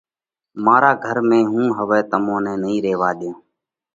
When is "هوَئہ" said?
1.77-2.01